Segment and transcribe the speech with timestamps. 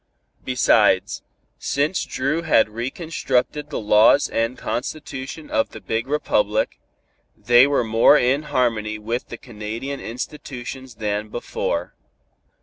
[0.43, 1.21] Besides,
[1.59, 6.79] since Dru had reconstructed the laws and constitution of the big republic,
[7.37, 11.93] they were more in harmony with the Canadian institutions than before.